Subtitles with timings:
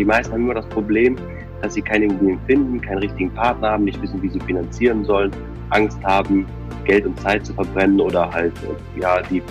[0.00, 1.14] die meisten haben immer das Problem,
[1.60, 5.30] dass sie keine Immobilien finden, keinen richtigen Partner haben, nicht wissen, wie sie finanzieren sollen,
[5.68, 6.46] Angst haben,
[6.84, 8.54] Geld und Zeit zu verbrennen oder halt
[8.98, 9.42] ja die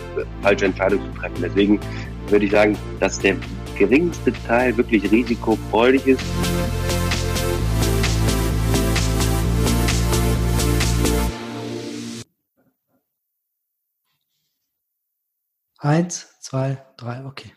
[0.42, 1.36] falsche Entscheidung zu treffen.
[1.44, 1.80] Deswegen
[2.30, 3.36] würde ich sagen, dass der
[3.78, 6.24] geringste Teil wirklich risikofreudig ist.
[15.78, 17.52] Eins, zwei, drei, okay.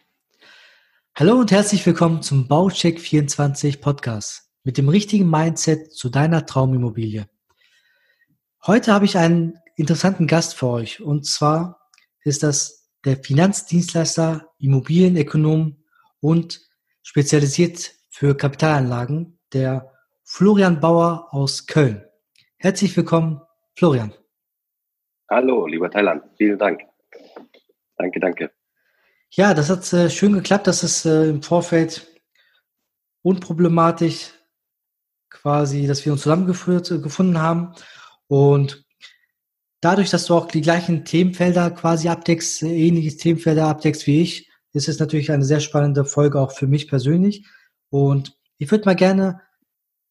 [1.14, 7.28] Hallo und herzlich willkommen zum Baucheck 24 Podcast mit dem richtigen Mindset zu deiner Traumimmobilie.
[8.66, 11.90] Heute habe ich einen interessanten Gast für euch und zwar
[12.24, 15.84] ist das der Finanzdienstleister, Immobilienökonom
[16.20, 16.62] und
[17.02, 19.92] spezialisiert für Kapitalanlagen, der
[20.24, 22.02] Florian Bauer aus Köln.
[22.56, 23.42] Herzlich willkommen,
[23.76, 24.14] Florian.
[25.28, 26.24] Hallo, lieber Thailand.
[26.38, 26.80] Vielen Dank.
[27.98, 28.50] Danke, danke.
[29.34, 32.06] Ja, das hat äh, schön geklappt, dass es äh, im Vorfeld
[33.22, 34.30] unproblematisch
[35.30, 37.74] quasi, dass wir uns zusammengeführt äh, gefunden haben
[38.26, 38.84] und
[39.80, 44.50] dadurch, dass du auch die gleichen Themenfelder quasi abdeckst, äh, ähnliche Themenfelder abdeckst wie ich,
[44.74, 47.46] ist es natürlich eine sehr spannende Folge auch für mich persönlich.
[47.88, 49.40] Und ich würde mal gerne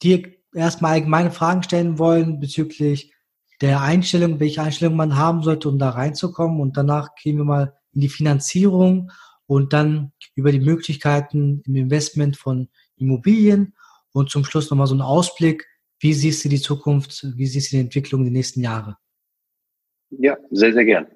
[0.01, 3.13] dir erstmal allgemeine Fragen stellen wollen bezüglich
[3.61, 6.59] der Einstellung, welche Einstellung man haben sollte, um da reinzukommen.
[6.59, 9.11] Und danach gehen wir mal in die Finanzierung
[9.45, 13.75] und dann über die Möglichkeiten im Investment von Immobilien
[14.13, 15.67] und zum Schluss nochmal so ein Ausblick.
[15.99, 17.25] Wie siehst du die Zukunft?
[17.35, 18.95] Wie siehst du die Entwicklung in den nächsten Jahren?
[20.09, 21.07] Ja, sehr, sehr gern.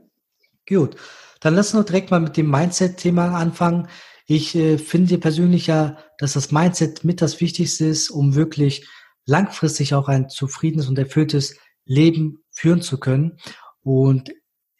[0.68, 0.96] Gut.
[1.42, 3.88] Dann lass uns direkt mal mit dem Mindset-Thema anfangen.
[4.26, 8.88] Ich äh, finde persönlich ja, dass das Mindset mit das Wichtigste ist, um wirklich
[9.26, 13.38] langfristig auch ein zufriedenes und erfülltes Leben führen zu können.
[13.81, 14.31] Und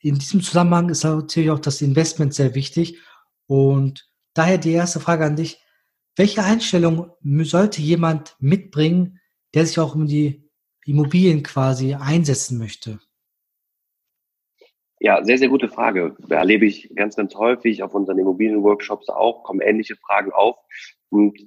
[0.05, 3.01] in diesem Zusammenhang ist natürlich auch das Investment sehr wichtig.
[3.47, 5.59] Und daher die erste Frage an dich.
[6.15, 7.11] Welche Einstellung
[7.41, 9.19] sollte jemand mitbringen,
[9.55, 10.47] der sich auch um die
[10.85, 12.99] Immobilien quasi einsetzen möchte?
[14.99, 16.15] Ja, sehr, sehr gute Frage.
[16.29, 20.55] Erlebe ich ganz, ganz häufig auf unseren Immobilienworkshops auch, kommen ähnliche Fragen auf.
[21.09, 21.39] Und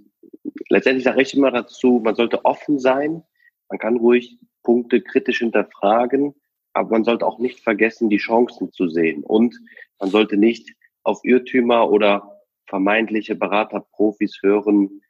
[0.69, 3.23] letztendlich sage ich immer dazu, man sollte offen sein.
[3.69, 6.35] Man kann ruhig Punkte kritisch hinterfragen,
[6.79, 9.25] aber man sollte auch nicht vergessen, die Chancen zu sehen.
[9.25, 9.59] Und
[9.99, 10.73] man sollte nicht
[11.03, 15.01] auf Irrtümer oder vermeintliche Beraterprofis hören,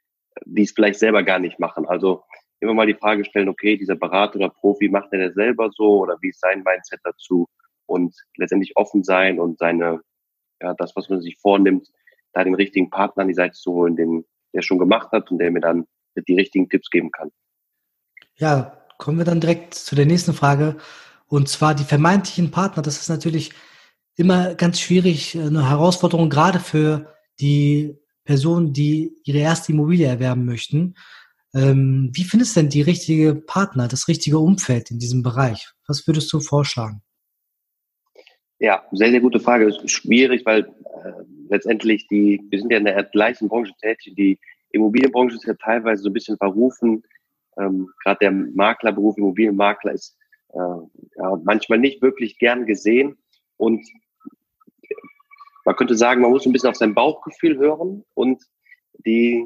[0.45, 1.85] die es vielleicht selber gar nicht machen.
[1.85, 2.23] Also
[2.59, 5.99] immer mal die Frage stellen, okay, dieser Berater oder Profi, macht er das selber so
[5.99, 7.47] oder wie ist sein Mindset dazu?
[7.85, 10.01] Und letztendlich offen sein und seine,
[10.61, 11.87] ja, das, was man sich vornimmt,
[12.33, 15.37] da den richtigen Partner an die Seite zu holen, den der schon gemacht hat und
[15.37, 17.31] der mir dann die richtigen Tipps geben kann.
[18.35, 20.77] Ja, kommen wir dann direkt zu der nächsten Frage.
[21.29, 22.81] Und zwar die vermeintlichen Partner.
[22.81, 23.51] Das ist natürlich
[24.15, 30.95] immer ganz schwierig, eine Herausforderung, gerade für die Personen, die ihre erste Immobilie erwerben möchten.
[31.53, 35.69] Ähm, wie findest du denn die richtige Partner, das richtige Umfeld in diesem Bereich?
[35.87, 37.01] Was würdest du vorschlagen?
[38.59, 39.67] Ja, sehr, sehr gute Frage.
[39.67, 41.11] Ist schwierig, weil äh,
[41.49, 44.15] letztendlich die, wir sind ja in der gleichen Branche tätig.
[44.15, 44.39] Die
[44.71, 47.03] Immobilienbranche ist ja teilweise so ein bisschen verrufen.
[47.57, 50.18] Ähm, Gerade der Maklerberuf, Immobilienmakler ist äh,
[50.53, 53.17] ja, manchmal nicht wirklich gern gesehen.
[53.57, 53.85] Und
[55.65, 58.43] man könnte sagen, man muss ein bisschen auf sein Bauchgefühl hören und
[59.05, 59.45] die,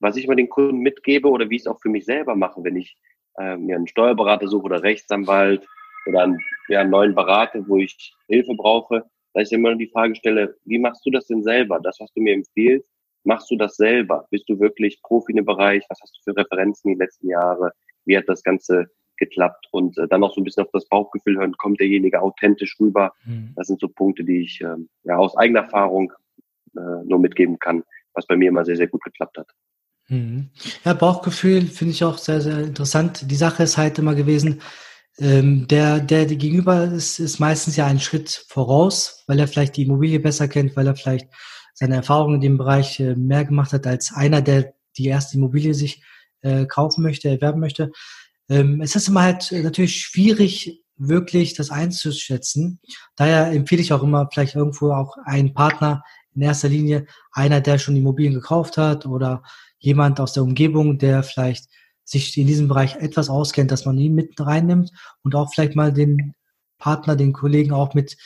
[0.00, 2.62] was ich mal den Kunden mitgebe oder wie ich es auch für mich selber mache,
[2.64, 2.96] wenn ich
[3.38, 5.66] äh, mir einen Steuerberater suche oder Rechtsanwalt
[6.06, 9.04] oder einen, ja, einen neuen Berater, wo ich Hilfe brauche,
[9.34, 11.80] da ich immer die Frage stelle, wie machst du das denn selber?
[11.80, 12.88] Das, was du mir empfiehlst,
[13.24, 14.26] machst du das selber?
[14.30, 15.84] Bist du wirklich Profi dem Bereich?
[15.88, 17.72] Was hast du für Referenzen die letzten Jahre?
[18.06, 18.86] Wie hat das Ganze
[19.16, 19.66] geklappt?
[19.70, 23.12] Und äh, dann auch so ein bisschen auf das Bauchgefühl hören, kommt derjenige authentisch rüber?
[23.24, 23.52] Mhm.
[23.56, 26.12] Das sind so Punkte, die ich äh, ja aus eigener Erfahrung
[26.76, 27.84] äh, nur mitgeben kann,
[28.14, 29.48] was bei mir immer sehr, sehr gut geklappt hat.
[30.08, 30.50] Mhm.
[30.84, 33.30] Ja, Bauchgefühl finde ich auch sehr, sehr interessant.
[33.30, 34.60] Die Sache ist halt immer gewesen,
[35.18, 39.82] ähm, der, der gegenüber ist, ist meistens ja einen Schritt voraus, weil er vielleicht die
[39.82, 41.28] Immobilie besser kennt, weil er vielleicht
[41.72, 45.74] seine Erfahrungen in dem Bereich äh, mehr gemacht hat als einer, der die erste Immobilie
[45.74, 46.02] sich
[46.42, 47.92] äh, kaufen möchte, erwerben möchte.
[48.48, 52.80] Ähm, es ist immer halt natürlich schwierig, wirklich das einzuschätzen.
[53.16, 56.02] Daher empfehle ich auch immer vielleicht irgendwo auch einen Partner
[56.34, 59.42] in erster Linie, einer, der schon Immobilien gekauft hat oder
[59.78, 61.66] jemand aus der Umgebung, der vielleicht
[62.04, 64.90] sich in diesem Bereich etwas auskennt, dass man ihn mit reinnimmt
[65.22, 66.34] und auch vielleicht mal den
[66.78, 68.16] Partner, den Kollegen auch mit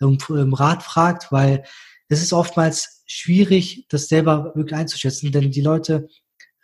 [0.00, 1.64] um, um Rat fragt, weil
[2.08, 6.08] es ist oftmals schwierig, das selber wirklich einzuschätzen, denn die Leute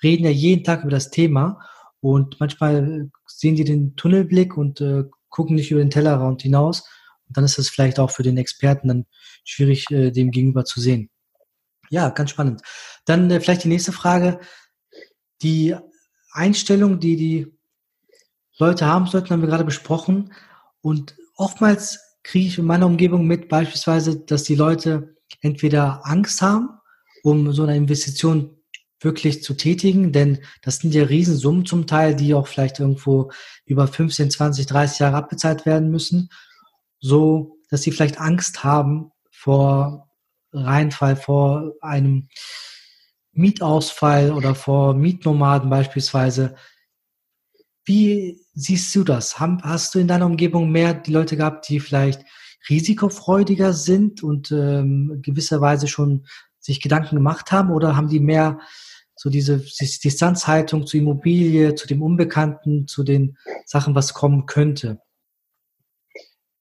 [0.02, 1.60] reden ja jeden Tag über das Thema
[2.00, 6.84] und manchmal sehen die den Tunnelblick und äh, gucken nicht über den Tellerrand hinaus
[7.28, 9.06] und dann ist es vielleicht auch für den Experten dann
[9.44, 11.10] schwierig, äh, dem gegenüber zu sehen.
[11.88, 12.62] Ja, ganz spannend.
[13.04, 14.40] Dann äh, vielleicht die nächste Frage.
[15.42, 15.74] die
[16.32, 17.58] Einstellung, die die
[18.58, 20.32] Leute haben sollten, haben wir gerade besprochen.
[20.80, 26.68] Und oftmals kriege ich in meiner Umgebung mit beispielsweise, dass die Leute entweder Angst haben,
[27.22, 28.59] um so eine Investition
[29.00, 33.30] wirklich zu tätigen, denn das sind ja Riesensummen zum Teil, die auch vielleicht irgendwo
[33.64, 36.30] über 15, 20, 30 Jahre abbezahlt werden müssen,
[37.00, 40.10] so dass sie vielleicht Angst haben vor
[40.52, 42.28] Reinfall, vor einem
[43.32, 46.56] Mietausfall oder vor Mietnomaden beispielsweise.
[47.84, 49.38] Wie siehst du das?
[49.38, 52.24] Hast du in deiner Umgebung mehr die Leute gehabt, die vielleicht
[52.68, 56.26] risikofreudiger sind und ähm, gewisserweise schon
[56.58, 58.58] sich Gedanken gemacht haben oder haben die mehr
[59.20, 63.36] so diese Distanzhaltung zur Immobilie, zu dem Unbekannten, zu den
[63.66, 65.02] Sachen, was kommen könnte?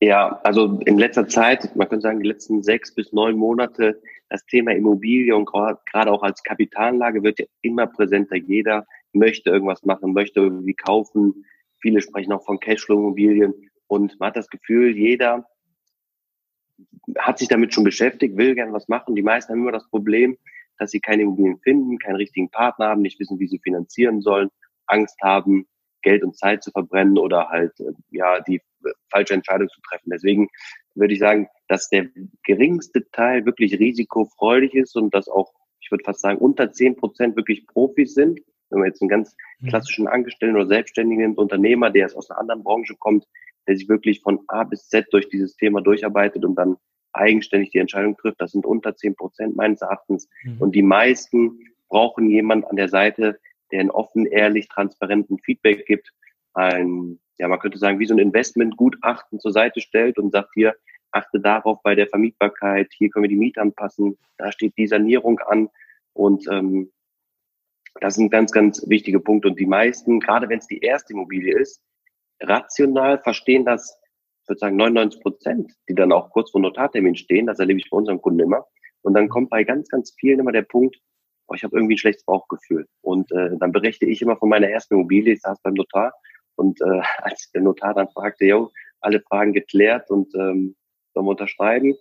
[0.02, 4.46] Ja, also in letzter Zeit, man könnte sagen, die letzten sechs bis neun Monate, das
[4.46, 8.36] Thema Immobilie und gerade auch als Kapitalanlage wird ja immer präsenter.
[8.36, 11.46] Jeder möchte irgendwas machen, möchte irgendwie kaufen.
[11.80, 13.54] Viele sprechen auch von Cashflow-Immobilien
[13.88, 15.48] und man hat das Gefühl, jeder
[17.18, 19.16] hat sich damit schon beschäftigt, will gerne was machen.
[19.16, 20.38] Die meisten haben immer das Problem,
[20.80, 24.50] dass sie keine Immobilien finden, keinen richtigen Partner haben, nicht wissen, wie sie finanzieren sollen,
[24.88, 25.68] Angst haben,
[26.02, 28.62] Geld und Zeit zu verbrennen oder halt äh, ja die
[29.12, 30.10] falsche Entscheidung zu treffen.
[30.12, 30.48] Deswegen
[30.96, 32.08] würde ich sagen, dass der
[32.44, 37.36] geringste Teil wirklich risikofreudig ist und dass auch, ich würde fast sagen, unter zehn Prozent
[37.36, 38.40] wirklich Profis sind.
[38.70, 39.68] Wenn man jetzt einen ganz mhm.
[39.68, 43.26] klassischen Angestellten oder selbstständigen Unternehmer, der jetzt aus einer anderen Branche kommt,
[43.68, 46.78] der sich wirklich von A bis Z durch dieses Thema durcharbeitet und dann
[47.14, 50.30] eigenständig die Entscheidung trifft, das sind unter zehn Prozent meines Erachtens.
[50.44, 50.58] Mhm.
[50.60, 51.60] Und die meisten
[51.90, 53.40] brauchen jemand an der Seite,
[53.72, 56.12] der einen offen, ehrlich, transparenten Feedback gibt,
[56.54, 60.76] ein, ja, man könnte sagen, wie so ein Investmentgutachten zur Seite stellt und sagt hier,
[61.12, 65.40] achte darauf bei der Vermietbarkeit, hier können wir die Miete anpassen, da steht die Sanierung
[65.40, 65.70] an
[66.14, 66.92] und ähm,
[68.02, 69.50] das sind ganz, ganz wichtige Punkte.
[69.50, 71.82] Und die meisten, gerade wenn es die erste Immobilie ist,
[72.42, 73.99] rational verstehen das,
[74.50, 77.48] würde sagen, 99 Prozent, die dann auch kurz vor Notartermin stehen.
[77.48, 78.66] Das erlebe ich bei unseren Kunden immer.
[79.02, 80.98] Und dann kommt bei ganz, ganz vielen immer der Punkt,
[81.48, 82.88] oh, ich habe irgendwie ein schlechtes Bauchgefühl.
[83.02, 86.14] Und äh, dann berichte ich immer von meiner ersten Immobilie, ich saß beim Notar
[86.56, 90.76] und äh, als der Notar dann fragte, jo, alle Fragen geklärt und ähm,
[91.14, 91.96] sollen wir unterschreiben.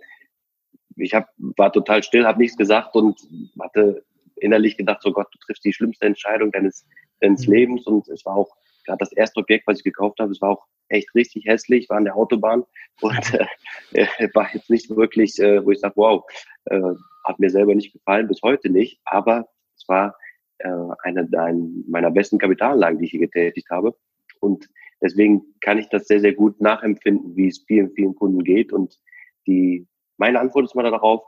[0.97, 3.21] Ich hab, war total still, habe nichts gesagt und
[3.61, 4.05] hatte
[4.37, 6.87] innerlich gedacht, so Gott, du triffst die schlimmste Entscheidung deines,
[7.21, 7.55] deines mhm.
[7.55, 7.87] Lebens.
[7.87, 8.51] Und es war auch
[8.89, 11.99] gerade das erste Objekt, was ich gekauft habe, es war auch echt richtig hässlich, war
[11.99, 12.65] an der Autobahn
[13.01, 13.35] und
[13.93, 16.25] äh, war jetzt nicht wirklich, äh, wo ich sage, wow,
[16.65, 16.81] äh,
[17.25, 20.17] hat mir selber nicht gefallen, bis heute nicht, aber es war
[20.59, 20.69] äh,
[21.03, 23.95] eine, eine meiner besten Kapitalanlagen, die ich hier getätigt habe.
[24.41, 24.69] Und
[25.03, 28.73] deswegen kann ich das sehr, sehr gut nachempfinden, wie es vielen, vielen Kunden geht.
[28.73, 28.99] Und
[29.47, 29.87] die,
[30.17, 31.23] meine Antwort ist mal darauf,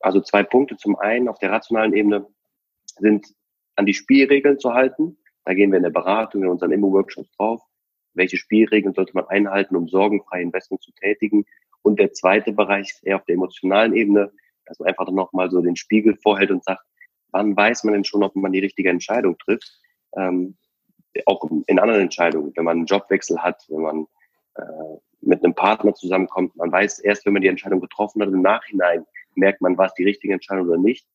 [0.00, 0.76] also zwei Punkte.
[0.76, 2.26] Zum einen auf der rationalen Ebene
[2.98, 3.26] sind
[3.76, 5.18] an die Spielregeln zu halten.
[5.44, 7.62] Da gehen wir in der Beratung, in unseren Immo-Workshops drauf.
[8.14, 11.44] Welche Spielregeln sollte man einhalten, um sorgenfrei Investment zu tätigen?
[11.82, 14.32] Und der zweite Bereich ist eher auf der emotionalen Ebene,
[14.66, 16.82] dass man einfach nochmal so den Spiegel vorhält und sagt,
[17.30, 19.80] wann weiß man denn schon, ob man die richtige Entscheidung trifft?
[20.16, 20.56] Ähm,
[21.26, 24.06] auch in anderen Entscheidungen, wenn man einen Jobwechsel hat, wenn man
[24.54, 24.62] äh,
[25.20, 29.04] mit einem Partner zusammenkommt, man weiß erst, wenn man die Entscheidung getroffen hat, im Nachhinein
[29.34, 31.06] merkt man, war es die richtige Entscheidung oder nicht.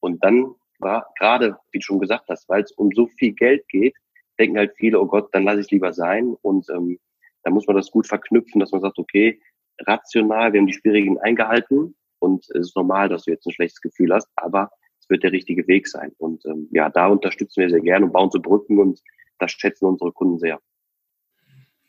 [0.00, 3.68] Und dann war gerade, wie du schon gesagt hast, weil es um so viel Geld
[3.68, 3.94] geht,
[4.38, 6.36] denken halt viele, oh Gott, dann lasse ich lieber sein.
[6.42, 6.98] Und ähm,
[7.42, 9.40] da muss man das gut verknüpfen, dass man sagt, okay,
[9.86, 13.80] rational, wir haben die Spielregeln eingehalten und es ist normal, dass du jetzt ein schlechtes
[13.80, 14.70] Gefühl hast, aber
[15.00, 16.12] es wird der richtige Weg sein.
[16.18, 19.00] Und ähm, ja, da unterstützen wir sehr gerne und bauen so Brücken und
[19.38, 20.60] das schätzen unsere Kunden sehr.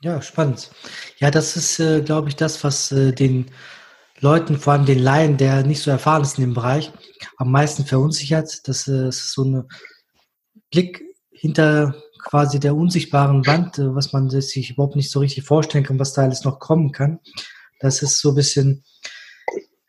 [0.02, 0.72] Ja, spannend.
[1.18, 3.48] Ja, das ist, äh, glaube ich, das, was äh, den
[4.22, 6.92] Leuten, vor allem den Laien, der nicht so erfahren ist in dem Bereich,
[7.38, 8.68] am meisten verunsichert.
[8.68, 9.64] Das äh, ist so ein
[10.72, 15.84] Blick hinter quasi der unsichtbaren Wand, äh, was man sich überhaupt nicht so richtig vorstellen
[15.84, 17.20] kann, was da alles noch kommen kann.
[17.80, 18.84] Das ist so ein bisschen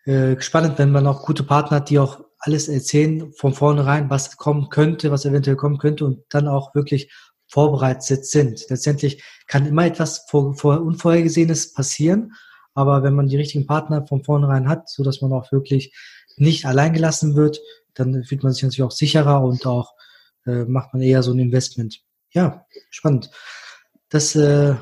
[0.04, 4.36] äh, spannend, wenn man auch gute Partner hat, die auch alles erzählen von vornherein, was
[4.36, 7.12] kommen könnte, was eventuell kommen könnte und dann auch wirklich
[7.48, 8.64] vorbereitet sind.
[8.70, 12.32] Letztendlich kann immer etwas vor, vor Unvorhergesehenes passieren,
[12.74, 15.94] aber wenn man die richtigen Partner von vornherein hat, so dass man auch wirklich
[16.36, 17.60] nicht allein gelassen wird,
[17.94, 19.94] dann fühlt man sich natürlich auch sicherer und auch
[20.46, 22.00] äh, macht man eher so ein Investment.
[22.32, 23.30] Ja, spannend.
[24.08, 24.74] Das, äh,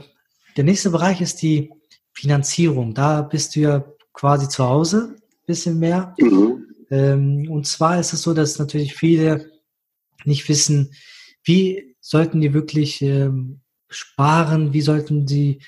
[0.56, 1.70] der nächste Bereich ist die
[2.12, 2.94] Finanzierung.
[2.94, 5.16] Da bist du ja quasi zu Hause,
[5.46, 6.14] bisschen mehr.
[6.18, 6.66] Mhm.
[6.90, 9.50] Ähm, und zwar ist es so, dass natürlich viele
[10.24, 10.94] nicht wissen,
[11.44, 15.60] wie sollten die wirklich ähm, sparen, wie sollten sie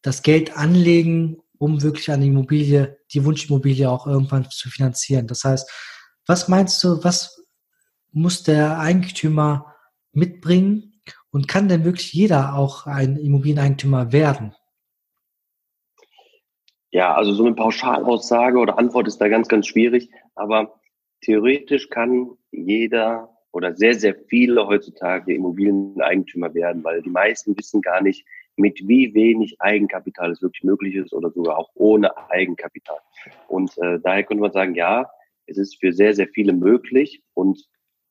[0.00, 5.28] das Geld anlegen, um wirklich eine Immobilie, die Wunschimmobilie auch irgendwann zu finanzieren.
[5.28, 5.70] Das heißt,
[6.26, 7.46] was meinst du, was
[8.10, 9.72] muss der Eigentümer
[10.12, 11.00] mitbringen?
[11.30, 14.56] Und kann denn wirklich jeder auch ein Immobilieneigentümer werden?
[16.90, 20.10] Ja, also so eine Pauschalaussage oder Antwort ist da ganz, ganz schwierig.
[20.34, 20.80] Aber
[21.20, 28.02] theoretisch kann jeder oder sehr, sehr viele heutzutage Immobilieneigentümer werden, weil die meisten wissen gar
[28.02, 32.98] nicht, mit wie wenig Eigenkapital es wirklich möglich ist oder sogar auch ohne Eigenkapital.
[33.48, 35.10] Und äh, daher könnte man sagen, ja,
[35.46, 37.62] es ist für sehr, sehr viele möglich und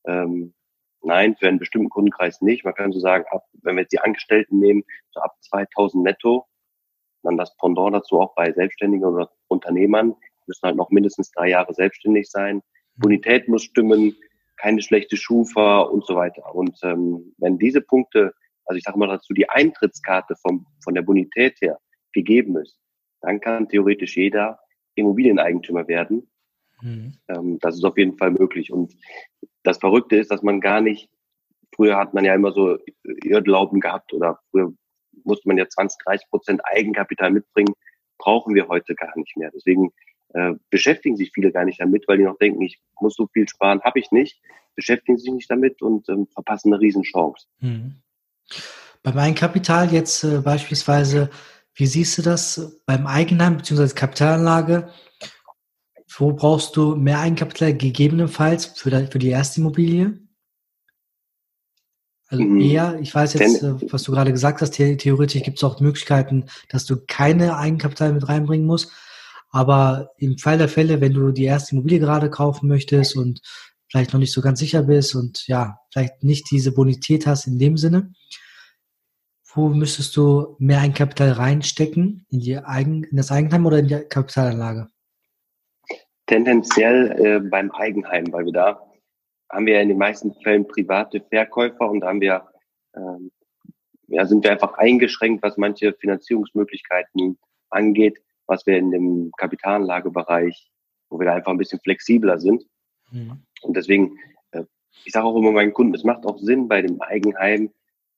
[0.06, 0.54] ähm,
[1.04, 2.66] nein, für einen bestimmten Kundenkreis nicht.
[2.66, 6.48] Man kann so sagen, ab, wenn wir jetzt die Angestellten nehmen, so ab 2000 netto,
[7.24, 10.16] dann das Pendant dazu auch bei Selbstständigen oder Unternehmern,
[10.48, 12.62] müssen halt noch mindestens drei Jahre selbstständig sein.
[12.96, 14.16] Bonität muss stimmen,
[14.58, 16.54] keine schlechte Schufa und so weiter.
[16.54, 18.34] Und ähm, wenn diese Punkte,
[18.66, 21.80] also ich sage mal dazu, die Eintrittskarte vom, von der Bonität her
[22.14, 22.78] gegeben ist,
[23.22, 24.60] dann kann theoretisch jeder
[24.96, 26.30] Immobilieneigentümer werden.
[26.82, 27.14] Mhm.
[27.28, 28.72] Ähm, das ist auf jeden Fall möglich.
[28.72, 28.96] Und
[29.64, 31.10] das Verrückte ist, dass man gar nicht,
[31.76, 34.74] früher hat man ja immer so Irrglauben gehabt oder früher
[35.24, 37.74] musste man ja 20, 30 Prozent Eigenkapital mitbringen,
[38.18, 39.52] brauchen wir heute gar nicht mehr.
[39.54, 39.92] Deswegen
[40.34, 43.48] äh, beschäftigen sich viele gar nicht damit, weil die noch denken, ich muss so viel
[43.48, 44.42] sparen, habe ich nicht,
[44.76, 47.48] beschäftigen sich nicht damit und ähm, verpassen eine Riesenchance.
[47.60, 47.96] Mhm.
[49.04, 51.30] Beim Eigenkapital jetzt äh, beispielsweise,
[51.74, 53.88] wie siehst du das beim Eigenheim bzw.
[53.94, 54.90] Kapitalanlage?
[56.18, 60.20] Wo brauchst du mehr Eigenkapital gegebenenfalls für, die, für die erste Immobilie?
[62.28, 62.62] Also mhm.
[62.62, 66.46] eher, ich weiß jetzt, äh, was du gerade gesagt hast, theoretisch gibt es auch Möglichkeiten,
[66.70, 68.92] dass du keine Eigenkapital mit reinbringen musst.
[69.50, 73.42] Aber im Fall der Fälle, wenn du die erste Immobilie gerade kaufen möchtest und
[73.90, 77.60] vielleicht noch nicht so ganz sicher bist und ja, vielleicht nicht diese Bonität hast in
[77.60, 78.14] dem Sinne,
[79.54, 82.26] wo müsstest du mehr Eigenkapital reinstecken?
[82.30, 84.88] In, die Eigen, in das Eigenheim oder in die Kapitalanlage?
[86.28, 88.82] Tendenziell äh, beim Eigenheim, weil wir da
[89.50, 92.48] haben wir in den meisten Fällen private Verkäufer und da haben wir,
[92.96, 93.32] ähm,
[94.08, 97.38] ja, sind wir einfach eingeschränkt, was manche Finanzierungsmöglichkeiten
[97.70, 100.70] angeht was wir in dem Kapitalanlagebereich,
[101.10, 102.66] wo wir da einfach ein bisschen flexibler sind.
[103.10, 103.44] Mhm.
[103.62, 104.18] Und deswegen,
[104.52, 104.66] äh,
[105.06, 107.72] ich sage auch immer meinen Kunden, es macht auch Sinn bei dem Eigenheim,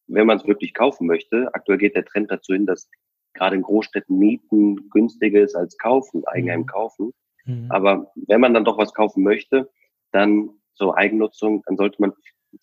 [0.08, 1.50] wenn man es wirklich kaufen möchte.
[1.54, 2.90] Aktuell geht der Trend dazu hin, dass
[3.34, 6.66] gerade in Großstädten Mieten günstiger ist als kaufen, Eigenheim mhm.
[6.68, 7.14] kaufen.
[7.46, 7.68] Mhm.
[7.70, 9.70] Aber wenn man dann doch was kaufen möchte,
[10.12, 12.14] dann so Eigennutzung, dann sollte man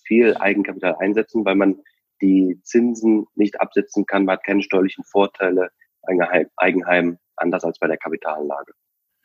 [0.05, 1.81] viel Eigenkapital einsetzen, weil man
[2.23, 5.71] die Zinsen nicht absetzen kann, man hat keine steuerlichen Vorteile,
[6.03, 8.73] Eigenheim, Eigenheim anders als bei der Kapitalanlage.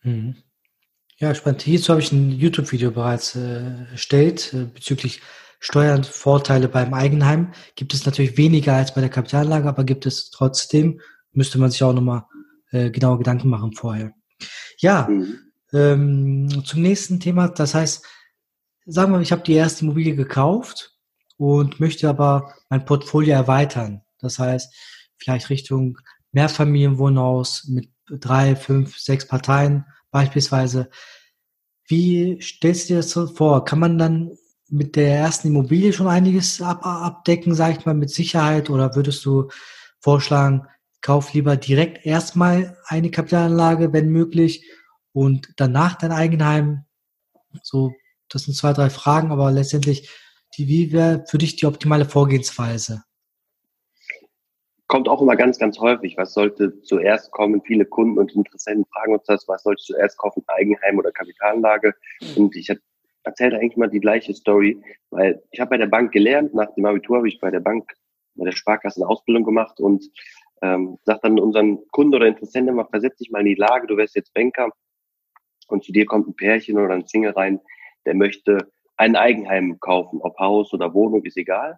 [0.03, 0.35] Mhm.
[1.17, 1.61] Ja, spannend.
[1.61, 5.21] Hierzu habe ich ein YouTube-Video bereits äh, erstellt äh, bezüglich
[5.59, 7.53] Steuernvorteile beim Eigenheim.
[7.75, 11.01] Gibt es natürlich weniger als bei der Kapitalanlage, aber gibt es trotzdem.
[11.31, 12.25] Müsste man sich auch nochmal
[12.71, 14.13] äh, genaue Gedanken machen vorher.
[14.77, 15.39] Ja, mhm.
[15.73, 17.47] ähm, zum nächsten Thema.
[17.47, 18.05] Das heißt,
[18.85, 20.93] sagen wir, ich habe die erste Immobilie gekauft
[21.37, 24.01] und möchte aber mein Portfolio erweitern.
[24.19, 24.73] Das heißt,
[25.17, 25.97] vielleicht Richtung
[26.31, 30.89] Mehrfamilienwohnhaus mit drei, fünf, sechs Parteien beispielsweise.
[31.87, 33.63] Wie stellst du dir das so vor?
[33.65, 34.37] Kann man dann
[34.69, 38.69] mit der ersten Immobilie schon einiges ab abdecken, sag ich mal, mit Sicherheit?
[38.69, 39.49] Oder würdest du
[39.99, 40.67] vorschlagen,
[41.01, 44.65] kauf lieber direkt erstmal eine Kapitalanlage, wenn möglich,
[45.13, 46.85] und danach dein Eigenheim?
[47.63, 47.93] So,
[48.29, 50.09] das sind zwei, drei Fragen, aber letztendlich,
[50.57, 53.03] die, wie wäre für dich die optimale Vorgehensweise?
[54.87, 56.17] kommt auch immer ganz, ganz häufig.
[56.17, 57.61] Was sollte zuerst kommen?
[57.61, 60.43] Viele Kunden und Interessenten fragen uns das, was sollte zuerst kaufen?
[60.47, 61.93] Eigenheim oder Kapitalanlage?
[62.21, 62.45] Mhm.
[62.45, 62.69] Und ich
[63.25, 66.85] erzähle eigentlich mal die gleiche Story, weil ich habe bei der Bank gelernt, nach dem
[66.85, 67.91] Abitur habe ich bei der Bank,
[68.35, 70.05] bei der Sparkasse eine Ausbildung gemacht und
[70.61, 73.97] ähm, sagt dann unseren Kunden oder Interessenten immer, versetz dich mal in die Lage, du
[73.97, 74.71] wärst jetzt Banker
[75.67, 77.59] und zu dir kommt ein Pärchen oder ein Single rein,
[78.05, 81.77] der möchte ein Eigenheim kaufen, ob Haus oder Wohnung, ist egal.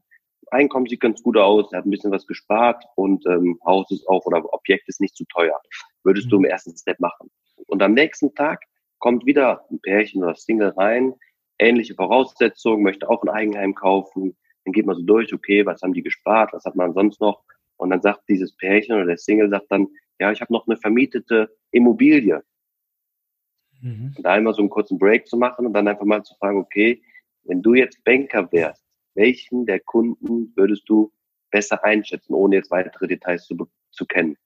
[0.49, 4.07] Einkommen sieht ganz gut aus, er hat ein bisschen was gespart und ähm, Haus ist
[4.07, 5.59] auch oder Objekt ist nicht zu teuer.
[6.03, 7.29] Würdest du im ersten Step machen.
[7.65, 8.61] Und am nächsten Tag
[8.99, 11.13] kommt wieder ein Pärchen oder Single rein,
[11.59, 14.35] ähnliche Voraussetzungen, möchte auch ein Eigenheim kaufen.
[14.65, 17.43] Dann geht man so durch, okay, was haben die gespart, was hat man sonst noch?
[17.77, 19.87] Und dann sagt dieses Pärchen oder der Single sagt dann,
[20.19, 22.43] ja, ich habe noch eine vermietete Immobilie.
[23.81, 24.13] Mhm.
[24.17, 26.57] Und da einmal so einen kurzen Break zu machen und dann einfach mal zu fragen,
[26.57, 27.01] okay,
[27.43, 28.83] wenn du jetzt Banker wärst,
[29.13, 31.11] welchen der Kunden würdest du
[31.51, 34.37] besser einschätzen, ohne jetzt weitere Details zu, zu kennen?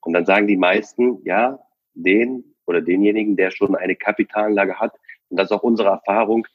[0.00, 1.58] Und dann sagen die meisten, ja,
[1.94, 4.94] den oder denjenigen, der schon eine Kapitalanlage hat.
[5.28, 6.46] Und das ist auch unsere Erfahrung,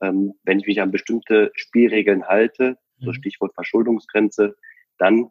[0.00, 3.14] ähm, wenn ich mich an bestimmte Spielregeln halte, so mhm.
[3.14, 4.56] Stichwort Verschuldungsgrenze,
[4.98, 5.30] dann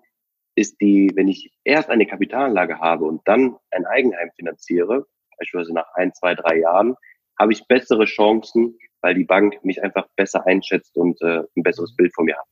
[0.55, 5.87] ist die, wenn ich erst eine Kapitalanlage habe und dann ein Eigenheim finanziere, beispielsweise nach
[5.95, 6.95] ein, zwei, drei Jahren,
[7.39, 11.95] habe ich bessere Chancen, weil die Bank mich einfach besser einschätzt und äh, ein besseres
[11.95, 12.45] Bild von mir hat.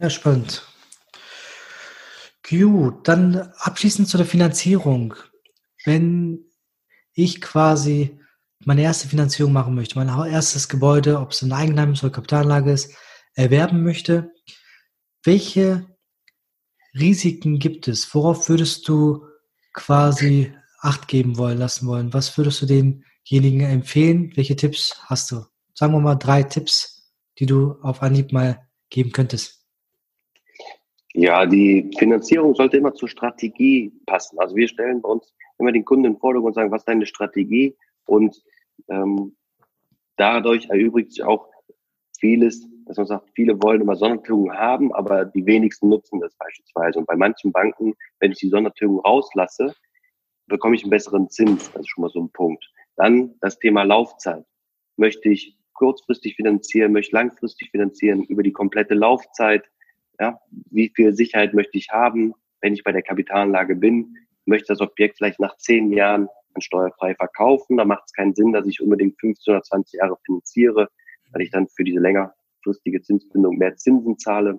[0.00, 0.66] Ja, spannend.
[2.48, 5.14] Gut, dann abschließend zu der Finanzierung.
[5.84, 6.44] Wenn
[7.12, 8.18] ich quasi
[8.64, 12.94] meine erste Finanzierung machen möchte, mein erstes Gebäude, ob es ein Eigenheim oder Kapitalanlage ist,
[13.34, 14.32] erwerben möchte,
[15.24, 15.86] welche
[16.98, 18.14] Risiken gibt es?
[18.14, 19.24] Worauf würdest du
[19.74, 22.14] quasi Acht geben wollen, lassen wollen?
[22.14, 24.32] Was würdest du denjenigen empfehlen?
[24.36, 25.44] Welche Tipps hast du?
[25.74, 29.66] Sagen wir mal drei Tipps, die du auf Anhieb mal geben könntest.
[31.14, 34.38] Ja, die Finanzierung sollte immer zur Strategie passen.
[34.38, 36.88] Also wir stellen bei uns immer den Kunden in den Vordergrund und sagen, was ist
[36.88, 37.76] deine Strategie?
[38.08, 38.42] Und
[38.88, 39.36] ähm,
[40.16, 41.48] dadurch erübrigt sich auch
[42.18, 46.98] vieles, dass man sagt, viele wollen immer Sondertilgung haben, aber die wenigsten nutzen das beispielsweise.
[46.98, 49.74] Und bei manchen Banken, wenn ich die Sondertilgung rauslasse,
[50.46, 51.70] bekomme ich einen besseren Zins.
[51.72, 52.64] Das ist schon mal so ein Punkt.
[52.96, 54.44] Dann das Thema Laufzeit.
[54.96, 59.64] Möchte ich kurzfristig finanzieren, möchte ich langfristig finanzieren, über die komplette Laufzeit.
[60.18, 64.16] Ja, wie viel Sicherheit möchte ich haben, wenn ich bei der Kapitalanlage bin?
[64.46, 66.28] Möchte das Objekt vielleicht nach zehn Jahren
[66.60, 67.76] steuerfrei verkaufen?
[67.76, 70.88] Da macht es keinen Sinn, dass ich unbedingt 15 oder 20 Jahre finanziere,
[71.32, 74.58] weil ich dann für diese längerfristige Zinsbindung mehr Zinsen zahle.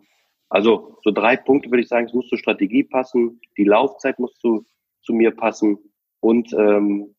[0.50, 4.34] Also so drei Punkte würde ich sagen, es muss zur Strategie passen, die Laufzeit muss
[4.40, 4.66] zu,
[5.02, 5.78] zu mir passen
[6.22, 7.16] und ähm,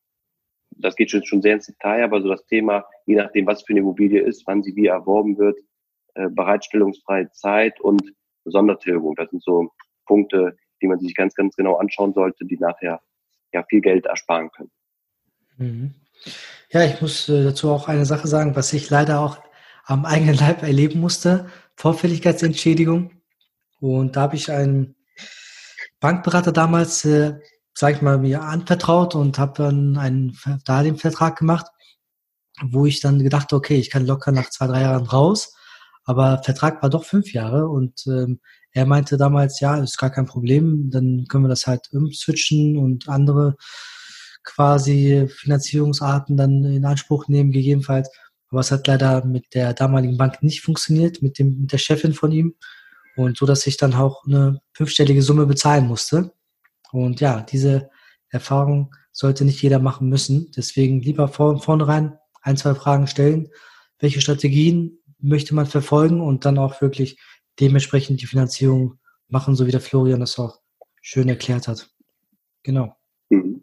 [0.70, 3.72] das geht schon, schon sehr ins Detail, aber so das Thema, je nachdem, was für
[3.72, 5.58] eine Immobilie ist, wann sie wie erworben wird,
[6.14, 8.12] äh, bereitstellungsfreie Zeit und
[8.44, 9.14] Sondertilgung.
[9.14, 9.70] Das sind so
[10.06, 13.00] Punkte, die man sich ganz, ganz genau anschauen sollte, die nachher
[13.52, 14.70] ja viel Geld ersparen können.
[15.56, 15.94] Mhm.
[16.70, 19.38] Ja, ich muss äh, dazu auch eine Sache sagen, was ich leider auch
[19.84, 23.10] am eigenen Leib erleben musste, Vorfälligkeitsentschädigung.
[23.80, 24.94] Und da habe ich einen
[25.98, 27.40] Bankberater damals, äh,
[27.74, 31.66] sag ich mal, mir anvertraut und habe dann einen Darlehensvertrag gemacht,
[32.62, 35.56] wo ich dann gedacht, okay, ich kann locker nach zwei, drei Jahren raus.
[36.04, 38.40] Aber Vertrag war doch fünf Jahre und ähm,
[38.72, 43.08] er meinte damals, ja, ist gar kein Problem, dann können wir das halt umswitchen und
[43.08, 43.56] andere
[44.44, 48.10] quasi Finanzierungsarten dann in Anspruch nehmen, gegebenenfalls.
[48.50, 52.14] Aber es hat leider mit der damaligen Bank nicht funktioniert, mit dem, mit der Chefin
[52.14, 52.54] von ihm.
[53.16, 56.32] Und so, dass ich dann auch eine fünfstellige Summe bezahlen musste.
[56.92, 57.90] Und ja, diese
[58.28, 60.50] Erfahrung sollte nicht jeder machen müssen.
[60.56, 63.48] Deswegen lieber vor, vornherein ein, zwei Fragen stellen.
[63.98, 67.18] Welche Strategien möchte man verfolgen und dann auch wirklich
[67.60, 70.58] dementsprechend die Finanzierung machen, so wie der Florian das auch
[71.02, 71.88] schön erklärt hat.
[72.62, 72.96] Genau.
[73.28, 73.62] Mhm.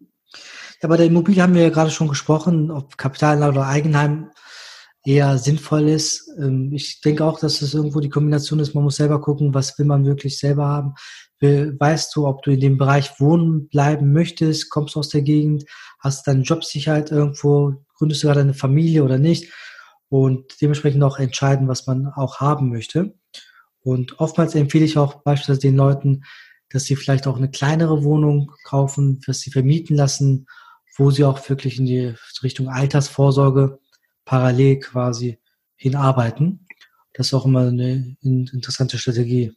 [0.81, 4.29] Ja, bei der Immobilie haben wir ja gerade schon gesprochen, ob Kapitalanlage oder Eigenheim
[5.03, 6.29] eher sinnvoll ist.
[6.37, 9.77] Ähm, ich denke auch, dass es irgendwo die Kombination ist, man muss selber gucken, was
[9.79, 10.93] will man wirklich selber haben.
[11.39, 15.65] Weißt du, ob du in dem Bereich wohnen bleiben möchtest, kommst du aus der Gegend,
[15.99, 19.53] hast deine Jobsicherheit irgendwo, gründest du gerade eine Familie oder nicht
[20.09, 23.16] und dementsprechend auch entscheiden, was man auch haben möchte.
[23.87, 26.25] Und oftmals empfehle ich auch beispielsweise den Leuten,
[26.69, 30.47] dass sie vielleicht auch eine kleinere Wohnung kaufen, dass sie vermieten lassen,
[30.97, 33.79] wo sie auch wirklich in die Richtung Altersvorsorge
[34.25, 35.39] parallel quasi
[35.77, 36.67] hinarbeiten.
[37.13, 39.53] Das ist auch immer eine interessante Strategie.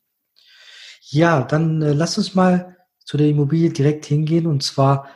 [1.08, 4.46] Ja, dann äh, lass uns mal zu der Immobilie direkt hingehen.
[4.46, 5.08] Und zwar,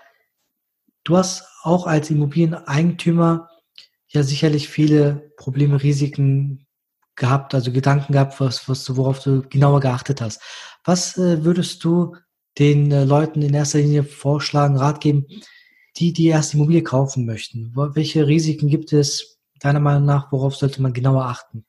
[1.05, 3.49] du hast auch als Immobilieneigentümer
[4.09, 6.64] ja sicherlich viele Probleme, Risiken
[7.17, 10.43] gehabt, also Gedanken gehabt, was, was du, worauf du genauer geachtet hast.
[10.85, 12.17] Was äh, würdest du
[12.59, 15.27] den äh, Leuten in erster Linie vorschlagen, Rat geben,
[15.97, 17.73] die die erste Immobilie kaufen möchten?
[17.75, 20.33] Welche Risiken gibt es deiner Meinung nach?
[20.33, 21.65] Worauf sollte man genauer achten?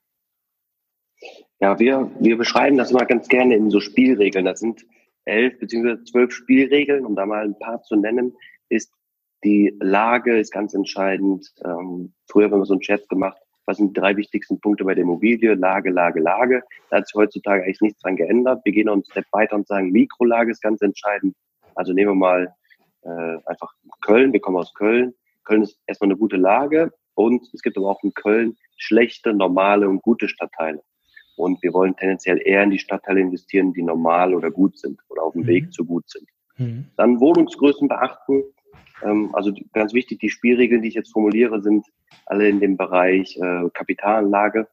[1.60, 4.46] Ja, wir, wir beschreiben das mal ganz gerne in so Spielregeln.
[4.46, 4.86] Das sind
[5.26, 8.36] elf beziehungsweise zwölf Spielregeln, um da mal ein paar zu nennen,
[8.70, 8.92] ist
[9.44, 11.54] die Lage ist ganz entscheidend.
[11.64, 14.94] Ähm, früher haben wir so einen Chat gemacht, was sind die drei wichtigsten Punkte bei
[14.94, 15.54] der Immobilie?
[15.56, 16.64] Lage, Lage, Lage.
[16.90, 18.64] Da hat sich heutzutage eigentlich nichts dran geändert.
[18.64, 21.36] Wir gehen noch einen Step weiter und sagen, Mikrolage ist ganz entscheidend.
[21.76, 22.56] Also nehmen wir mal
[23.02, 24.34] äh, einfach Köln.
[24.34, 25.14] Wir kommen aus Köln.
[25.44, 29.88] Köln ist erstmal eine gute Lage und es gibt aber auch in Köln schlechte, normale
[29.88, 30.82] und gute Stadtteile.
[31.38, 35.24] Und wir wollen tendenziell eher in die Stadtteile investieren, die normal oder gut sind oder
[35.24, 35.48] auf dem mhm.
[35.48, 36.28] Weg zu gut sind.
[36.58, 36.86] Mhm.
[36.98, 38.44] Dann Wohnungsgrößen beachten.
[39.04, 41.86] Ähm, also ganz wichtig, die Spielregeln, die ich jetzt formuliere, sind
[42.26, 44.68] alle in dem Bereich äh, Kapitalanlage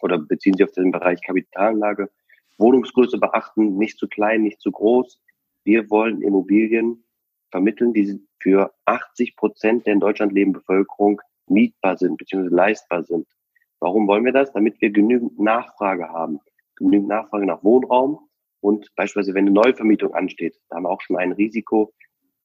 [0.00, 2.10] oder beziehen sich auf den Bereich Kapitalanlage.
[2.58, 5.20] Wohnungsgröße beachten, nicht zu klein, nicht zu groß.
[5.64, 7.04] Wir wollen Immobilien
[7.50, 12.48] vermitteln, die für 80 Prozent der in Deutschland lebenden Bevölkerung mietbar sind bzw.
[12.48, 13.26] leistbar sind.
[13.80, 14.52] Warum wollen wir das?
[14.52, 16.40] Damit wir genügend Nachfrage haben.
[16.76, 18.28] Genügend Nachfrage nach Wohnraum
[18.64, 21.92] und beispielsweise, wenn eine Neuvermietung ansteht, da haben wir auch schon ein Risiko,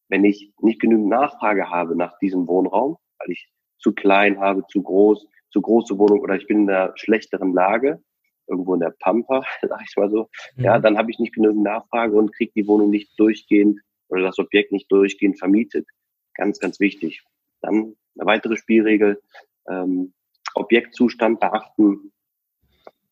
[0.09, 4.81] wenn ich nicht genügend Nachfrage habe nach diesem Wohnraum, weil ich zu klein habe, zu
[4.81, 8.03] groß, zu große Wohnung oder ich bin in einer schlechteren Lage,
[8.47, 10.63] irgendwo in der Pampa, sag ich mal so, mhm.
[10.63, 14.39] ja, dann habe ich nicht genügend Nachfrage und kriege die Wohnung nicht durchgehend oder das
[14.39, 15.87] Objekt nicht durchgehend vermietet.
[16.33, 17.23] Ganz, ganz wichtig.
[17.61, 19.21] Dann eine weitere Spielregel,
[19.69, 20.13] ähm,
[20.55, 22.11] Objektzustand beachten.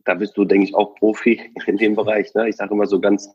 [0.07, 2.33] Da bist du, denke ich, auch Profi in dem Bereich.
[2.33, 2.47] Ne?
[2.47, 3.29] Ich sage immer so ganz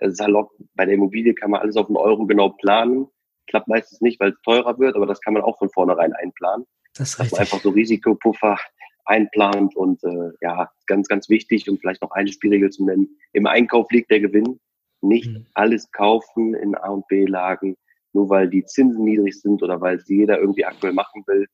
[0.00, 3.06] äh, salopp, bei der Immobilie kann man alles auf einen Euro genau planen.
[3.46, 6.66] Klappt meistens nicht, weil es teurer wird, aber das kann man auch von vornherein einplanen.
[6.96, 7.40] Das ist richtig.
[7.40, 8.56] einfach so Risikopuffer
[9.04, 13.18] einplant und äh, ja, ganz, ganz wichtig, um vielleicht noch eine Spielregel zu nennen.
[13.34, 14.60] Im Einkauf liegt der Gewinn.
[15.02, 15.46] Nicht mhm.
[15.52, 17.76] alles kaufen in A und B-Lagen,
[18.14, 21.46] nur weil die Zinsen niedrig sind oder weil es jeder irgendwie aktuell machen will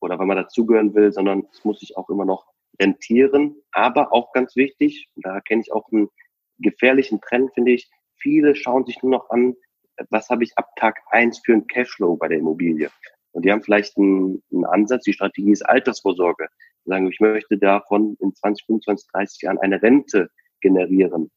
[0.00, 2.46] oder weil man dazugehören will, sondern es muss sich auch immer noch
[2.80, 3.56] rentieren.
[3.72, 6.08] Aber auch ganz wichtig, da kenne ich auch einen
[6.58, 9.54] gefährlichen Trend, finde ich, viele schauen sich nur noch an,
[10.10, 12.90] was habe ich ab Tag eins für einen Cashflow bei der Immobilie.
[13.32, 16.48] Und die haben vielleicht einen, einen Ansatz, die Strategie ist Altersvorsorge.
[16.84, 21.30] Die sagen, ich möchte davon in 20, 25, 30 Jahren eine Rente generieren.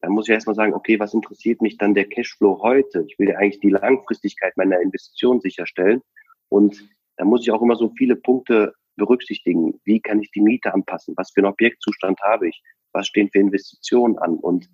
[0.00, 3.04] Dann muss ich erstmal sagen, okay, was interessiert mich dann der Cashflow heute?
[3.08, 6.02] Ich will ja eigentlich die Langfristigkeit meiner Investition sicherstellen.
[6.48, 9.80] Und da muss ich auch immer so viele Punkte berücksichtigen.
[9.84, 11.14] Wie kann ich die Miete anpassen?
[11.16, 12.62] Was für einen Objektzustand habe ich?
[12.92, 14.36] Was stehen für Investitionen an?
[14.36, 14.68] Und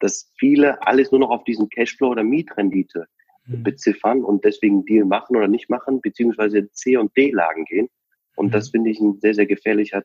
[0.00, 3.06] dass viele alles nur noch auf diesen Cashflow oder Mietrendite
[3.46, 3.62] mhm.
[3.62, 7.88] beziffern und deswegen Deal machen oder nicht machen, beziehungsweise C- und D-Lagen gehen.
[8.34, 8.50] Und mhm.
[8.50, 10.02] das finde ich ein sehr, sehr gefährlicher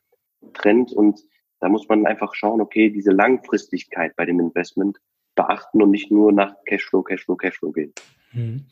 [0.54, 0.92] Trend.
[0.92, 1.20] Und
[1.60, 5.00] da muss man einfach schauen, okay, diese Langfristigkeit bei dem Investment
[5.36, 7.94] beachten und nicht nur nach Cashflow, Cashflow, Cashflow gehen.
[8.34, 8.66] Mhm.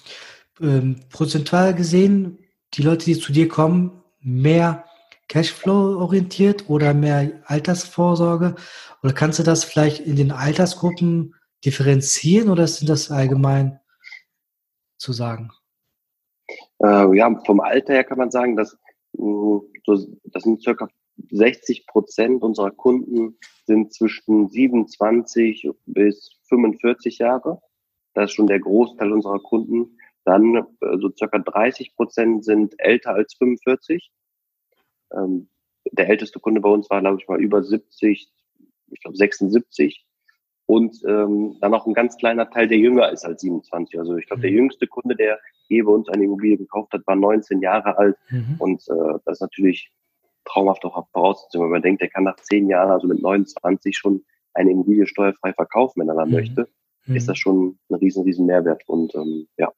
[0.61, 2.39] Ähm, prozentual gesehen,
[2.73, 4.85] die Leute, die zu dir kommen, mehr
[5.27, 8.55] Cashflow orientiert oder mehr Altersvorsorge?
[9.03, 13.79] Oder kannst du das vielleicht in den Altersgruppen differenzieren oder sind das allgemein
[14.97, 15.51] zu sagen?
[16.83, 18.77] Äh, ja, vom Alter her kann man sagen, dass
[19.13, 20.87] mh, so, das sind circa
[21.31, 27.61] 60 Prozent unserer Kunden sind zwischen 27 bis 45 Jahre.
[28.13, 29.97] Das ist schon der Großteil unserer Kunden.
[30.29, 34.11] Dann äh, so circa 30 Prozent sind älter als 45.
[35.11, 35.49] Ähm,
[35.91, 38.31] der älteste Kunde bei uns war, glaube ich, mal über 70,
[38.91, 40.05] ich glaube 76
[40.67, 43.97] und ähm, dann auch ein ganz kleiner Teil, der jünger ist als 27.
[43.99, 44.57] Also ich glaube, der mhm.
[44.57, 48.55] jüngste Kunde, der je bei uns eine Immobilie gekauft hat, war 19 Jahre alt mhm.
[48.59, 49.91] und äh, das ist natürlich
[50.45, 51.63] traumhaft auch Voraussetzung.
[51.63, 55.53] Wenn man denkt, der kann nach zehn Jahren, also mit 29 schon eine Immobilie steuerfrei
[55.53, 56.35] verkaufen, wenn er dann mhm.
[56.35, 56.67] möchte,
[57.07, 57.15] mhm.
[57.15, 59.71] ist das schon ein riesen, riesen Mehrwert und ähm, ja.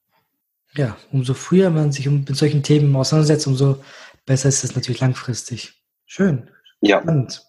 [0.74, 3.82] Ja, umso früher man sich mit solchen Themen auseinandersetzt, umso
[4.24, 5.82] besser ist es natürlich langfristig.
[6.06, 6.50] Schön.
[6.80, 7.00] Ja.
[7.02, 7.42] Spannend.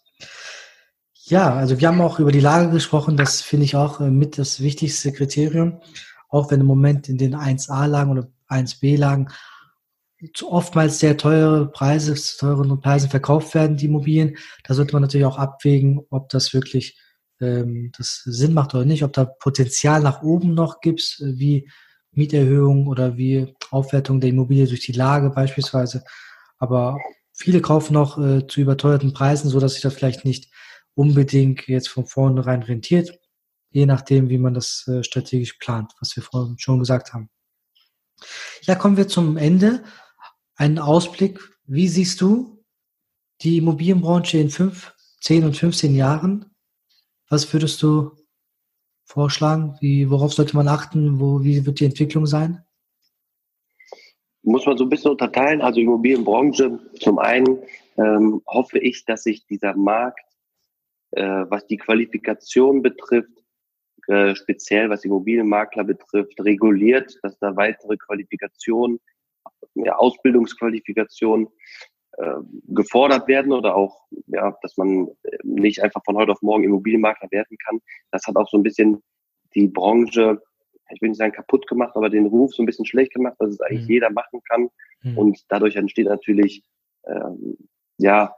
[1.26, 3.16] Ja, also wir haben auch über die Lage gesprochen.
[3.16, 5.82] Das finde ich auch äh, mit das wichtigste Kriterium.
[6.28, 9.30] Auch wenn im Moment in den 1a-Lagen oder 1b-Lagen
[10.44, 14.38] oftmals sehr teure Preise, zu teuren Preisen verkauft werden, die Immobilien.
[14.64, 17.00] Da sollte man natürlich auch abwägen, ob das wirklich
[17.42, 21.70] ähm, das Sinn macht oder nicht, ob da Potenzial nach oben noch gibt, äh, wie
[22.16, 26.04] Mieterhöhung oder wie Aufwertung der Immobilie durch die Lage beispielsweise.
[26.58, 26.98] Aber
[27.34, 30.52] viele kaufen noch äh, zu überteuerten Preisen, so dass sich das vielleicht nicht
[30.96, 33.20] unbedingt jetzt von vornherein rentiert,
[33.72, 37.30] je nachdem, wie man das äh, strategisch plant, was wir vorhin schon gesagt haben.
[38.62, 39.84] Ja, kommen wir zum Ende.
[40.56, 41.40] Ein Ausblick.
[41.66, 42.64] Wie siehst du
[43.42, 46.46] die Immobilienbranche in fünf, zehn und 15 Jahren?
[47.30, 48.23] Was würdest du
[49.06, 49.76] vorschlagen?
[49.80, 51.20] Wie, worauf sollte man achten?
[51.20, 52.64] Wo, wie wird die Entwicklung sein?
[54.44, 55.62] Muss man so ein bisschen unterteilen.
[55.62, 57.60] Also Immobilienbranche, zum einen
[57.98, 60.20] ähm, hoffe ich, dass sich dieser Markt
[61.16, 63.44] äh, was die Qualifikation betrifft,
[64.08, 69.00] äh, speziell was Immobilienmakler betrifft, reguliert, dass da weitere Qualifikationen,
[69.76, 71.48] ja, Ausbildungsqualifikationen
[72.68, 75.10] gefordert werden oder auch, ja, dass man
[75.44, 77.80] nicht einfach von heute auf morgen Immobilienmakler werden kann.
[78.12, 79.02] Das hat auch so ein bisschen
[79.56, 80.42] die Branche,
[80.92, 83.50] ich will nicht sagen kaputt gemacht, aber den Ruf so ein bisschen schlecht gemacht, dass
[83.50, 83.94] es eigentlich mhm.
[83.94, 84.70] jeder machen kann.
[85.02, 85.18] Mhm.
[85.18, 86.64] Und dadurch entsteht natürlich,
[87.08, 87.58] ähm,
[87.98, 88.36] ja,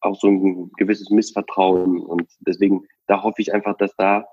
[0.00, 2.00] auch so ein gewisses Missvertrauen.
[2.00, 4.26] Und deswegen, da hoffe ich einfach, dass da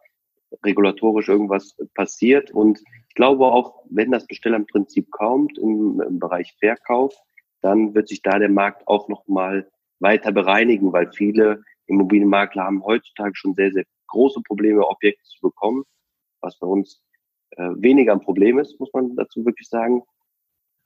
[0.64, 2.52] regulatorisch irgendwas passiert.
[2.52, 7.14] Und ich glaube auch, wenn das Bestellerprinzip kommt im, im Bereich Verkauf,
[7.68, 13.36] dann wird sich da der Markt auch nochmal weiter bereinigen, weil viele Immobilienmakler haben heutzutage
[13.36, 15.84] schon sehr, sehr große Probleme, Objekte zu bekommen,
[16.42, 17.02] was bei uns
[17.52, 20.04] äh, weniger ein Problem ist, muss man dazu wirklich sagen,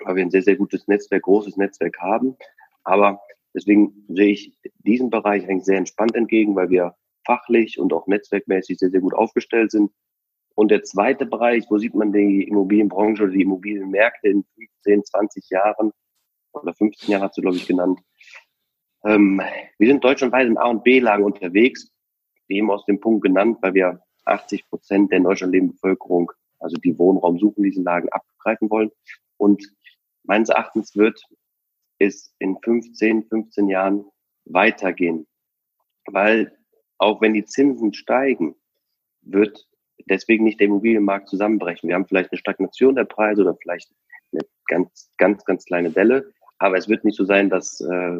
[0.03, 2.35] weil wir ein sehr, sehr gutes Netzwerk, großes Netzwerk haben.
[2.83, 3.21] Aber
[3.53, 8.79] Deswegen sehe ich diesen Bereich eigentlich sehr entspannt entgegen, weil wir fachlich und auch netzwerkmäßig
[8.79, 9.91] sehr, sehr gut aufgestellt sind.
[10.55, 14.45] Und der zweite Bereich, wo sieht man die Immobilienbranche oder die Immobilienmärkte in
[14.83, 15.91] 15, 20 Jahren?
[16.53, 17.99] Oder 15 Jahren hast du, glaube ich, genannt.
[19.03, 19.41] Ähm,
[19.77, 21.91] wir sind deutschlandweit in A- und B-Lagen unterwegs,
[22.47, 26.77] eben aus dem Punkt genannt, weil wir 80 Prozent der in Deutschland lebenden Bevölkerung, also
[26.77, 28.91] die Wohnraum suchen, diese Lagen abgreifen wollen.
[29.37, 29.63] Und
[30.23, 31.23] meines Erachtens wird
[31.97, 34.05] es in 15, 15 Jahren
[34.45, 35.27] weitergehen.
[36.05, 36.57] Weil
[36.97, 38.55] auch wenn die Zinsen steigen,
[39.21, 39.67] wird
[40.09, 41.87] deswegen nicht der Immobilienmarkt zusammenbrechen.
[41.87, 43.91] Wir haben vielleicht eine Stagnation der Preise oder vielleicht
[44.31, 46.33] eine ganz, ganz, ganz kleine Welle.
[46.61, 48.19] Aber es wird nicht so sein, dass äh,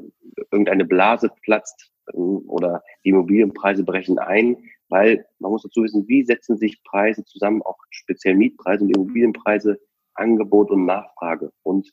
[0.49, 4.57] irgendeine Blase platzt äh, oder die Immobilienpreise brechen ein,
[4.89, 9.79] weil man muss dazu wissen, wie setzen sich Preise zusammen, auch speziell Mietpreise und Immobilienpreise,
[10.15, 11.51] Angebot und Nachfrage.
[11.61, 11.91] Und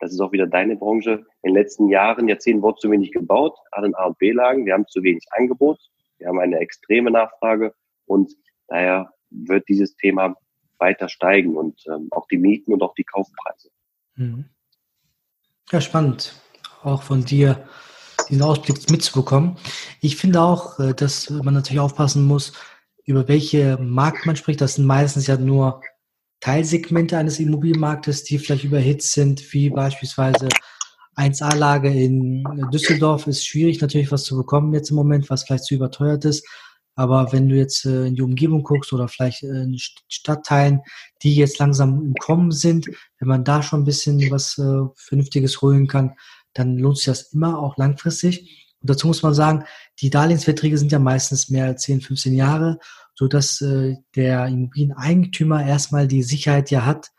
[0.00, 1.26] das ist auch wieder deine Branche.
[1.42, 4.64] In den letzten Jahren, Jahrzehnten wurde zu wenig gebaut, gerade in A- und B-Lagen.
[4.64, 5.78] Wir haben zu wenig Angebot.
[6.16, 7.74] Wir haben eine extreme Nachfrage
[8.06, 8.32] und
[8.68, 10.36] daher wird dieses Thema
[10.78, 13.68] weiter steigen und ähm, auch die Mieten und auch die Kaufpreise.
[14.16, 14.46] Mhm.
[15.70, 16.34] Ja, spannend,
[16.82, 17.66] auch von dir
[18.28, 19.56] diesen Ausblick mitzubekommen.
[20.00, 22.52] Ich finde auch, äh, dass man natürlich aufpassen muss,
[23.04, 24.60] über welche Markt man spricht.
[24.60, 25.80] Das sind meistens ja nur
[26.40, 30.48] Teilsegmente eines Immobilienmarktes, die vielleicht überhitzt sind, wie beispielsweise
[31.16, 35.74] 1A-Lage in Düsseldorf ist schwierig natürlich was zu bekommen jetzt im Moment, was vielleicht zu
[35.74, 36.46] überteuert ist.
[36.94, 40.80] Aber wenn du jetzt äh, in die Umgebung guckst oder vielleicht äh, in Stadtteilen,
[41.22, 45.62] die jetzt langsam im Kommen sind, wenn man da schon ein bisschen was äh, Vernünftiges
[45.62, 46.14] holen kann,
[46.52, 48.68] dann lohnt sich das immer auch langfristig.
[48.80, 49.64] Und dazu muss man sagen,
[50.00, 52.78] die Darlehensverträge sind ja meistens mehr als 10, 15 Jahre,
[53.14, 57.10] so dass äh, der Immobilieneigentümer erstmal die Sicherheit ja hat,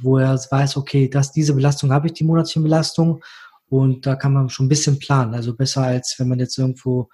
[0.00, 3.22] wo er weiß, okay, das, diese Belastung habe ich, die monatliche Belastung.
[3.68, 5.34] Und da kann man schon ein bisschen planen.
[5.34, 7.08] Also besser als wenn man jetzt irgendwo,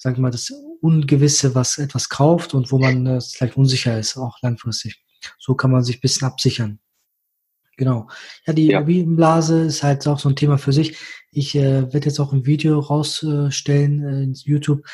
[0.00, 4.16] sag ich mal, das Ungewisse, was etwas kauft und wo man äh, vielleicht unsicher ist,
[4.16, 5.04] auch langfristig.
[5.38, 6.80] So kann man sich ein bisschen absichern.
[7.76, 8.08] Genau.
[8.46, 8.78] Ja, die ja.
[8.78, 10.96] Immobilienblase ist halt auch so ein Thema für sich.
[11.32, 14.86] Ich äh, werde jetzt auch ein Video rausstellen äh, in YouTube,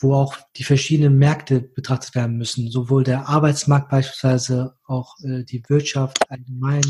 [0.00, 2.70] wo auch die verschiedenen Märkte betrachtet werden müssen.
[2.70, 6.84] Sowohl der Arbeitsmarkt beispielsweise, auch äh, die Wirtschaft allgemein,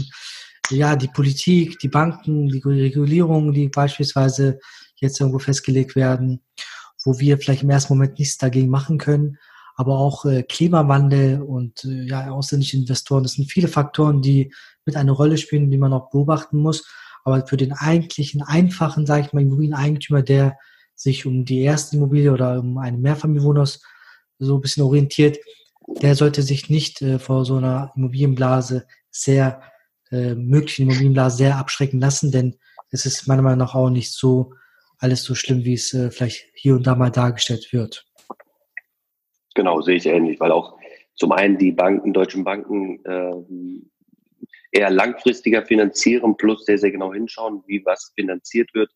[0.70, 4.58] ja, die Politik, die Banken, die Regulierungen, die beispielsweise
[4.96, 6.40] jetzt irgendwo festgelegt werden
[7.04, 9.38] wo wir vielleicht im ersten Moment nichts dagegen machen können.
[9.76, 14.52] Aber auch äh, Klimawandel und äh, ja, ausländische Investoren, das sind viele Faktoren, die
[14.84, 16.86] mit eine Rolle spielen, die man auch beobachten muss.
[17.24, 20.58] Aber für den eigentlichen, einfachen, sage ich mal, Immobilieneigentümer, der
[20.94, 23.82] sich um die erste Immobilie oder um eine Mehrfamilienwohnhaus
[24.38, 25.38] so ein bisschen orientiert,
[25.86, 29.62] der sollte sich nicht äh, vor so einer Immobilienblase sehr,
[30.10, 32.56] äh, möglichen Immobilienblase sehr abschrecken lassen, denn
[32.90, 34.52] es ist meiner Meinung nach auch nicht so
[34.98, 38.06] alles so schlimm, wie es äh, vielleicht hier und da mal dargestellt wird.
[39.54, 40.78] Genau, sehe ich ähnlich, weil auch
[41.14, 47.62] zum einen die Banken, deutschen Banken äh, eher langfristiger finanzieren, plus sehr, sehr genau hinschauen,
[47.66, 48.90] wie was finanziert wird.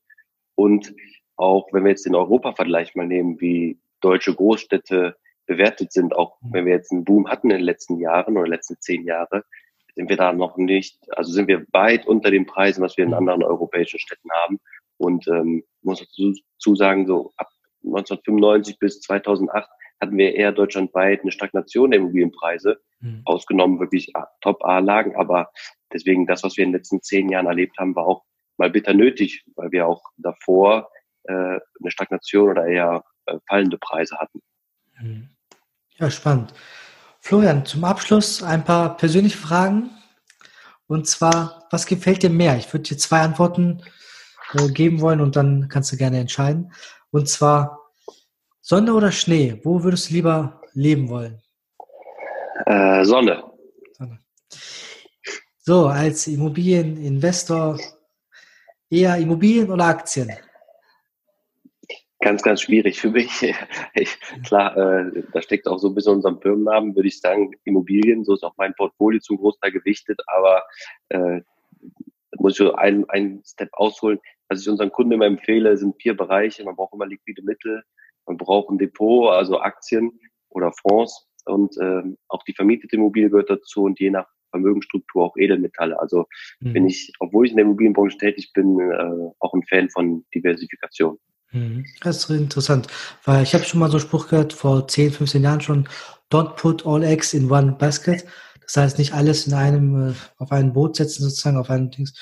[0.56, 0.92] Und
[1.36, 6.52] auch wenn wir jetzt den Europa-Vergleich mal nehmen, wie deutsche Großstädte bewertet sind, auch mhm.
[6.52, 9.44] wenn wir jetzt einen Boom hatten in den letzten Jahren oder letzten zehn Jahre,
[9.94, 13.10] sind wir da noch nicht, also sind wir weit unter den Preisen, was wir in
[13.10, 13.16] mhm.
[13.16, 14.60] anderen europäischen Städten haben.
[14.96, 17.48] Und ähm, muss dazu sagen, so ab
[17.84, 19.68] 1995 bis 2008
[20.00, 23.22] hatten wir eher deutschlandweit eine Stagnation der Immobilienpreise, mhm.
[23.24, 25.16] ausgenommen wirklich Top-A-Lagen.
[25.16, 25.50] Aber
[25.92, 28.24] deswegen das, was wir in den letzten zehn Jahren erlebt haben, war auch
[28.56, 30.88] mal bitter nötig, weil wir auch davor
[31.24, 34.40] äh, eine Stagnation oder eher äh, fallende Preise hatten.
[35.00, 35.28] Mhm.
[35.96, 36.54] Ja, spannend.
[37.20, 39.90] Florian, zum Abschluss ein paar persönliche Fragen.
[40.86, 42.56] Und zwar, was gefällt dir mehr?
[42.56, 43.82] Ich würde dir zwei Antworten
[44.54, 46.72] äh, geben wollen und dann kannst du gerne entscheiden.
[47.10, 47.78] Und zwar
[48.60, 49.58] Sonne oder Schnee?
[49.62, 51.40] Wo würdest du lieber leben wollen?
[52.66, 53.42] Äh, Sonne.
[53.92, 54.18] Sonne.
[55.60, 57.78] So, als Immobilieninvestor
[58.90, 60.32] eher Immobilien oder Aktien?
[62.20, 63.54] Ganz, ganz schwierig für mich.
[63.94, 68.24] Ich, klar, äh, da steckt auch so ein bisschen unserem Firmennamen, würde ich sagen, Immobilien.
[68.24, 70.62] So ist auch mein Portfolio zum Großteil gewichtet, aber
[71.08, 71.40] äh,
[72.36, 74.20] muss ich so einen, einen Step ausholen.
[74.48, 76.64] Was ich unseren Kunden immer empfehle, sind vier Bereiche.
[76.64, 77.82] Man braucht immer liquide Mittel,
[78.26, 83.50] man braucht ein Depot, also Aktien oder Fonds und ähm, auch die vermietete Immobilie gehört
[83.50, 85.98] dazu und je nach Vermögensstruktur auch Edelmetalle.
[85.98, 86.26] Also
[86.60, 86.72] mhm.
[86.72, 91.18] bin ich, obwohl ich in der Immobilienbranche tätig bin, äh, auch ein Fan von Diversifikation.
[91.52, 91.84] Mhm.
[92.02, 92.86] Das ist interessant,
[93.24, 95.88] weil ich habe schon mal so einen Spruch gehört vor 10, 15 Jahren schon,
[96.30, 98.24] don't put all eggs in one basket.
[98.68, 102.12] Das heißt, nicht alles in einem, äh, auf ein Boot setzen, sozusagen, auf ein Dings,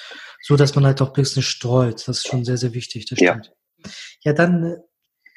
[0.40, 2.06] so dass man halt auch ein bisschen streut.
[2.06, 3.52] Das ist schon sehr, sehr wichtig, das stimmt.
[3.84, 3.90] Ja,
[4.22, 4.76] ja dann, äh,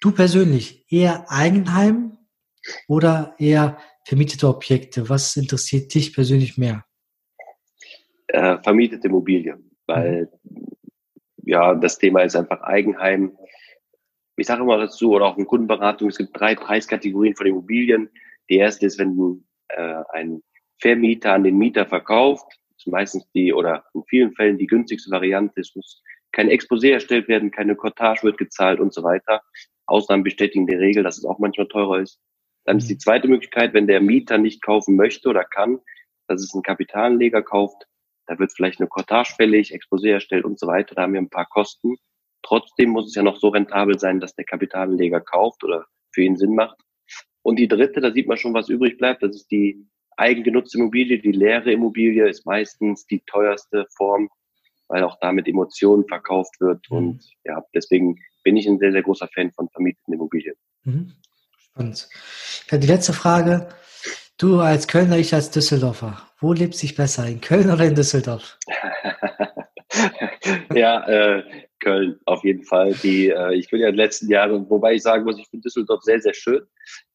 [0.02, 2.17] du persönlich, eher Eigenheim
[2.88, 5.10] oder eher vermietete Objekte?
[5.10, 6.86] Was interessiert dich persönlich mehr?
[8.28, 10.67] Äh, vermietete Immobilie, weil mhm.
[11.45, 13.36] ja, das Thema ist einfach Eigenheim.
[14.36, 18.10] Ich sage immer dazu, oder auch in Kundenberatung, es gibt drei Preiskategorien von Immobilien.
[18.50, 20.41] Die erste ist, wenn äh, ein
[20.80, 25.12] Vermieter an den Mieter verkauft, das ist meistens die oder in vielen Fällen die günstigste
[25.12, 25.60] Variante.
[25.60, 29.42] Es muss kein Exposé erstellt werden, keine Cottage wird gezahlt und so weiter.
[29.86, 32.20] Ausnahmen bestätigen die Regel, dass es auch manchmal teurer ist.
[32.65, 33.00] Dann ist die mhm.
[33.00, 35.80] zweite Möglichkeit, wenn der Mieter nicht kaufen möchte oder kann,
[36.28, 37.88] dass es ein Kapitalanleger kauft,
[38.28, 41.32] da wird vielleicht eine Cottage fällig, Exposé erstellt und so weiter, da haben wir ein
[41.32, 41.96] paar Kosten.
[42.44, 46.38] Trotzdem muss es ja noch so rentabel sein, dass der Kapitalanleger kauft oder für ihn
[46.38, 46.80] Sinn macht.
[47.42, 49.84] Und die dritte, da sieht man schon, was übrig bleibt, das ist die
[50.19, 51.19] eigengenutzte Immobilie.
[51.19, 54.29] Die leere Immobilie ist meistens die teuerste Form,
[54.88, 56.86] weil auch damit Emotionen verkauft wird.
[56.89, 56.97] Mhm.
[56.97, 60.55] Und ja, deswegen bin ich ein sehr, sehr großer Fan von vermieteten Immobilien.
[60.84, 61.13] Mhm.
[61.58, 62.10] Spannend.
[62.71, 63.69] Die letzte Frage.
[64.38, 66.21] Du als Kölner, ich als Düsseldorfer.
[66.39, 68.58] Wo lebt sich besser, in Köln oder in Düsseldorf?
[70.73, 71.43] ja, äh,
[71.82, 72.93] Köln auf jeden Fall.
[73.03, 75.63] Die, äh, ich bin ja in den letzten Jahren, wobei ich sagen muss, ich finde
[75.63, 76.62] Düsseldorf sehr, sehr schön.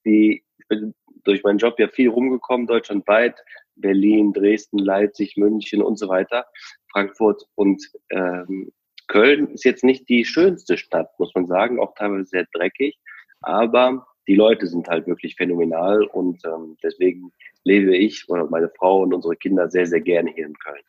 [0.05, 3.37] Die, ich bin durch meinen Job ja viel rumgekommen, deutschlandweit.
[3.77, 6.47] Berlin, Dresden, Leipzig, München und so weiter,
[6.93, 8.73] Frankfurt und ähm,
[9.07, 12.99] Köln ist jetzt nicht die schönste Stadt, muss man sagen, auch teilweise sehr dreckig,
[13.43, 17.33] aber die Leute sind halt wirklich phänomenal und ähm, deswegen
[17.65, 20.83] lebe ich oder meine Frau und unsere Kinder sehr, sehr gerne hier in Köln.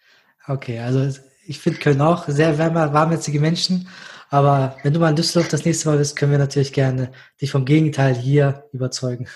[0.47, 3.89] Okay, also ich finde Köln auch sehr warmherzige Menschen,
[4.29, 7.51] aber wenn du mal in Düsseldorf das nächste Mal bist, können wir natürlich gerne dich
[7.51, 9.27] vom Gegenteil hier überzeugen.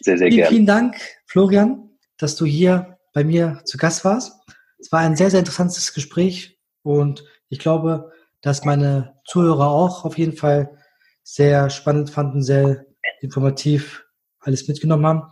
[0.00, 0.50] Sehr, sehr gerne.
[0.50, 4.32] Vielen Dank, Florian, dass du hier bei mir zu Gast warst.
[4.78, 10.16] Es war ein sehr, sehr interessantes Gespräch und ich glaube, dass meine Zuhörer auch auf
[10.18, 10.78] jeden Fall
[11.22, 12.86] sehr spannend fanden, sehr
[13.20, 14.04] informativ
[14.40, 15.22] alles mitgenommen haben.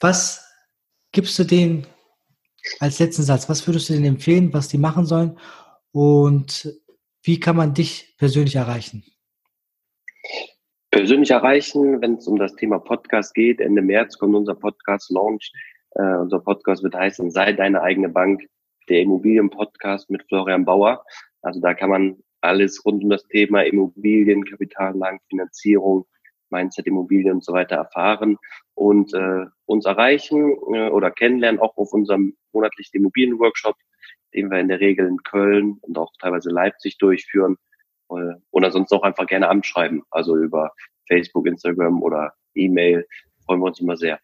[0.00, 0.44] Was
[1.12, 1.86] gibst du denen
[2.80, 3.48] als letzten Satz?
[3.48, 5.38] Was würdest du denen empfehlen, was die machen sollen?
[5.92, 6.72] Und
[7.22, 9.04] wie kann man dich persönlich erreichen?
[10.98, 13.60] Persönlich erreichen, wenn es um das Thema Podcast geht.
[13.60, 15.52] Ende März kommt unser Podcast Launch.
[15.92, 18.42] Äh, unser Podcast wird heißen Sei deine eigene Bank,
[18.88, 21.04] der Immobilienpodcast mit Florian Bauer.
[21.40, 26.04] Also da kann man alles rund um das Thema Immobilien, Kapitalanlagen, Finanzierung,
[26.50, 28.36] Mindset, Immobilien und so weiter erfahren
[28.74, 33.76] und äh, uns erreichen äh, oder kennenlernen, auch auf unserem monatlichen Immobilienworkshop,
[34.34, 37.56] den wir in der Regel in Köln und auch teilweise Leipzig durchführen.
[38.08, 40.72] Oder sonst auch einfach gerne anschreiben, also über
[41.06, 43.06] Facebook, Instagram oder E-Mail.
[43.44, 44.18] Freuen wir uns immer sehr.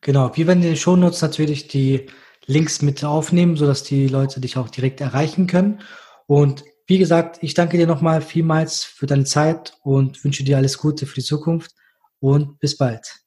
[0.00, 2.06] Genau, wir werden in den Shownotes natürlich die
[2.46, 5.80] Links mit aufnehmen, sodass die Leute dich auch direkt erreichen können.
[6.26, 10.78] Und wie gesagt, ich danke dir nochmal vielmals für deine Zeit und wünsche dir alles
[10.78, 11.72] Gute für die Zukunft
[12.18, 13.22] und bis bald.